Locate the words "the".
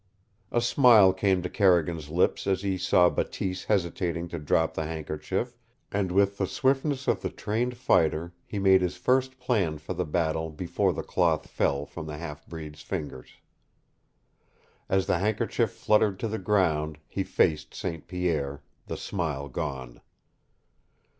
4.73-4.87, 6.39-6.47, 7.21-7.29, 9.93-10.03, 10.91-11.03, 12.07-12.17, 15.05-15.19, 16.27-16.39, 18.87-18.97